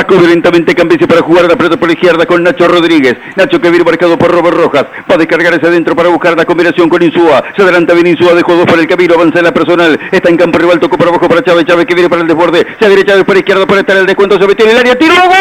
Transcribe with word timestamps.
Sacó 0.00 0.16
violentamente 0.16 0.74
Cambice 0.74 1.06
para 1.06 1.20
jugar 1.20 1.44
la 1.44 1.56
pelota 1.56 1.76
por 1.76 1.86
la 1.86 1.92
izquierda 1.92 2.24
con 2.24 2.42
Nacho 2.42 2.66
Rodríguez. 2.66 3.18
Nacho 3.36 3.60
que 3.60 3.68
viene 3.68 3.84
marcado 3.84 4.16
por 4.16 4.30
Robert 4.32 4.56
Rojas. 4.56 4.86
Va 5.10 5.16
a 5.16 5.18
descargar 5.18 5.52
hacia 5.52 5.68
adentro 5.68 5.94
para 5.94 6.08
buscar 6.08 6.34
la 6.38 6.46
combinación 6.46 6.88
con 6.88 7.02
Insúa. 7.02 7.44
Se 7.54 7.60
adelanta 7.60 7.92
bien 7.92 8.06
Insúa, 8.06 8.32
dejó 8.32 8.54
dos 8.54 8.64
por 8.64 8.78
el 8.78 8.86
camino, 8.86 9.12
avanza 9.12 9.40
en 9.40 9.44
la 9.44 9.52
personal. 9.52 10.00
Está 10.10 10.30
en 10.30 10.38
campo 10.38 10.58
rival, 10.58 10.80
tocó 10.80 10.96
para 10.96 11.10
abajo 11.10 11.28
para 11.28 11.42
Chávez. 11.42 11.66
Chávez 11.66 11.84
que 11.84 11.94
viene 11.94 12.08
para 12.08 12.22
el 12.22 12.28
desborde. 12.28 12.66
Se 12.80 12.88
derecha 12.88 13.22
para 13.24 13.40
izquierda 13.40 13.66
para 13.66 13.80
estar 13.80 13.98
el 13.98 14.06
descuento. 14.06 14.38
Se 14.40 14.46
metió 14.46 14.64
en 14.64 14.70
el 14.70 14.78
área. 14.78 14.96
¡Tiro! 14.96 15.12
¡Gol! 15.16 15.36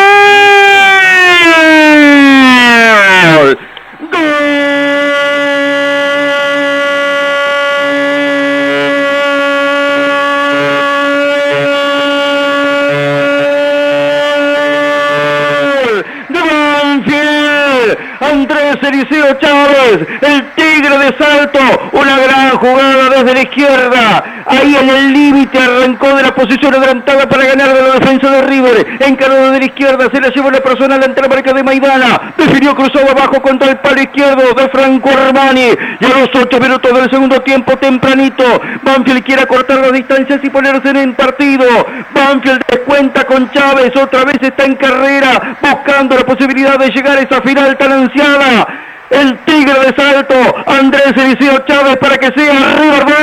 Eliseo 18.88 19.34
Chávez, 19.40 20.08
el 20.22 20.52
tigre 20.56 20.98
de 20.98 21.18
salto, 21.18 21.60
una 21.94 22.18
gran 22.20 22.50
jugada 22.58 23.10
desde 23.10 23.34
la 23.34 23.42
izquierda, 23.42 24.44
ahí 24.46 24.76
en 24.76 24.90
el 24.90 25.14
límite 25.14 25.60
arrancó 25.60 26.16
de 26.16 26.24
la 26.24 26.34
posición 26.34 26.74
adelantada 26.74 27.28
para 27.28 27.46
ganar 27.46 27.74
de 27.74 27.82
la 27.82 27.94
defensa 27.96 28.30
de 28.30 28.42
River, 28.44 28.88
encaró 29.00 29.49
la 29.60 29.66
izquierda, 29.66 30.10
se 30.12 30.22
la 30.22 30.30
llevó 30.30 30.50
la 30.50 30.62
persona 30.62 30.96
ante 30.96 31.22
la 31.22 31.28
marca 31.28 31.54
de 31.54 31.64
Maidana, 31.64 32.34
definió 32.38 32.76
cruzado 32.76 33.12
abajo 33.12 33.42
contra 33.42 33.70
el 33.70 33.78
palo 33.78 34.02
izquierdo 34.02 34.54
de 34.54 34.70
Franco 34.70 35.10
Armani, 35.10 35.70
y 36.00 36.06
a 36.06 36.10
los 36.10 36.30
8 36.34 36.60
minutos 36.60 36.94
del 36.94 37.12
segundo 37.12 37.42
tiempo 37.42 37.78
tempranito, 37.78 38.44
Banfield 38.84 39.24
quiere 39.24 39.46
cortar 39.46 39.80
las 39.80 39.92
distancias 39.94 40.40
y 40.44 40.50
ponerse 40.50 40.90
en 40.90 40.98
el 40.98 41.14
partido, 41.14 41.66
Banfield 42.14 42.62
descuenta 42.68 43.24
con 43.26 43.52
Chávez, 43.52 43.96
otra 43.96 44.26
vez 44.26 44.38
está 44.42 44.66
en 44.66 44.76
carrera, 44.76 45.58
buscando 45.62 46.16
la 46.16 46.26
posibilidad 46.26 46.78
de 46.80 46.90
llegar 46.90 47.18
a 47.18 47.22
esa 47.22 47.42
final 47.42 47.78
tan 47.78 47.92
ansiada. 47.92 48.68
El 49.10 49.40
Tigre 49.40 49.74
de 49.74 49.96
Salto, 49.96 50.36
Andrés 50.68 51.14
Eliseo 51.16 51.66
Chávez 51.66 51.98
para 51.98 52.18
que 52.18 52.28
sea 52.28 52.54
River 52.80 53.06
2, 53.06 53.16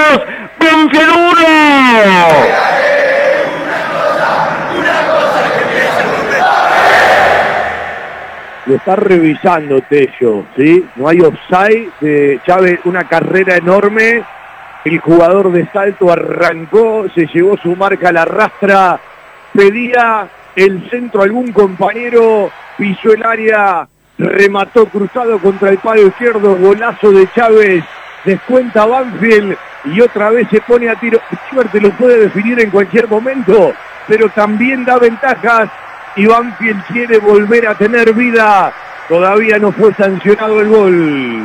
Banfield 0.59 1.11
1. 1.15 2.66
Lo 8.67 8.75
está 8.75 8.97
revisando 8.97 9.81
Tello, 9.83 10.45
¿sí? 10.57 10.85
No 10.97 11.09
hay 11.09 11.21
offside 11.21 11.89
de 12.01 12.41
Chávez, 12.45 12.81
una 12.85 13.05
carrera 13.05 13.57
enorme. 13.57 14.25
El 14.85 14.99
jugador 14.99 15.53
de 15.53 15.67
salto 15.73 16.11
arrancó, 16.11 17.07
se 17.15 17.27
llevó 17.27 17.57
su 17.59 17.77
marca 17.77 18.09
a 18.09 18.13
la 18.13 18.25
rastra, 18.25 18.99
pedía 19.53 20.29
el 20.57 20.89
centro 20.91 21.21
a 21.21 21.25
algún 21.25 21.53
compañero, 21.53 22.51
pisó 22.77 23.13
el 23.13 23.25
área, 23.25 23.87
remató 24.19 24.87
cruzado 24.87 25.39
contra 25.39 25.71
el 25.71 25.79
palo 25.79 26.07
izquierdo, 26.07 26.57
golazo 26.57 27.13
de 27.13 27.29
Chávez, 27.35 27.85
descuenta 28.25 28.85
Banfield 28.85 29.57
y 29.85 30.01
otra 30.01 30.31
vez 30.31 30.49
se 30.51 30.61
pone 30.61 30.89
a 30.89 30.97
tiro. 30.97 31.21
Suerte 31.51 31.81
lo 31.81 31.91
puede 31.91 32.19
definir 32.19 32.61
en 32.61 32.71
cualquier 32.71 33.07
momento, 33.07 33.75
pero 34.09 34.29
también 34.31 34.85
da 34.85 34.99
ventajas 34.99 35.71
y 36.17 36.27
Banfield 36.27 36.85
quiere 36.87 37.19
volver 37.19 37.69
a 37.69 37.75
tener 37.75 38.13
vida. 38.13 38.73
Todavía 39.09 39.59
no 39.59 39.71
fue 39.71 39.95
sancionado 39.95 40.61
el 40.61 40.69
gol. 40.69 41.43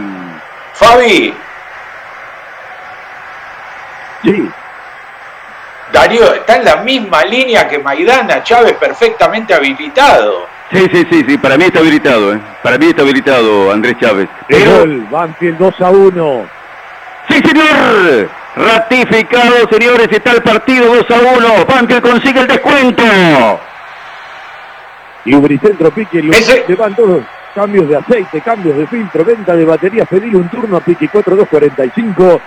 Fabi. 0.74 1.34
Sí. 4.24 4.50
Darío 5.92 6.34
está 6.34 6.56
en 6.56 6.66
la 6.66 6.78
misma 6.78 7.24
línea 7.26 7.68
que 7.68 7.80
Maidana, 7.80 8.42
Chávez 8.44 8.74
perfectamente 8.74 9.54
habilitado. 9.54 10.48
Sí, 10.72 10.88
sí, 10.94 11.06
sí, 11.12 11.26
sí, 11.28 11.38
para 11.38 11.58
mí 11.58 11.66
está 11.66 11.80
habilitado, 11.80 12.34
¿eh? 12.34 12.40
Para 12.64 12.78
mí 12.78 12.88
está 12.88 13.02
habilitado 13.02 13.74
Andrés 13.74 13.96
Chávez. 14.00 14.30
Pero... 14.48 14.80
gol, 14.80 15.08
Banfield 15.12 15.58
2 15.58 15.82
a 15.82 15.90
1. 15.90 16.46
¡Sí, 17.30 17.42
señor! 17.46 18.30
Ratificado, 18.56 19.68
señores, 19.70 20.08
está 20.10 20.32
el 20.32 20.42
partido 20.42 20.96
2 20.96 21.06
a 21.12 21.38
1. 21.38 21.66
Banfield 21.66 22.02
consigue 22.02 22.40
el 22.40 22.48
descuento. 22.48 23.04
Lubricentro 25.26 25.92
Pique, 25.92 26.20
Ese... 26.20 26.64
van 26.76 26.96
todos. 26.96 27.24
Cambios 27.54 27.90
de 27.90 27.98
aceite, 27.98 28.40
cambios 28.40 28.78
de 28.78 28.88
filtro, 28.88 29.26
venta 29.26 29.54
de 29.54 29.66
baterías, 29.66 30.08
pedir 30.08 30.34
un 30.38 30.48
turno 30.50 30.78
a 30.78 30.80
Pique 30.80 31.10
4245, 31.10 32.42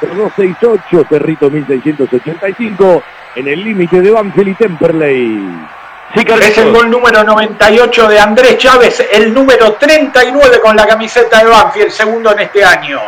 268, 0.00 1.06
Cerrito 1.10 1.50
1685, 1.50 3.02
en 3.34 3.48
el 3.48 3.62
límite 3.62 4.00
de 4.00 4.10
Banfield 4.10 4.48
y 4.48 4.54
Temperley. 4.54 5.68
Sí, 6.14 6.24
es 6.26 6.58
el 6.58 6.72
gol 6.72 6.90
número 6.90 7.22
98 7.22 8.08
de 8.08 8.18
Andrés 8.18 8.56
Chávez, 8.56 9.06
el 9.12 9.34
número 9.34 9.74
39 9.74 10.60
con 10.60 10.74
la 10.74 10.86
camiseta 10.86 11.40
de 11.40 11.50
Banfield, 11.50 11.90
segundo 11.90 12.32
en 12.32 12.40
este 12.40 12.64
año. 12.64 12.98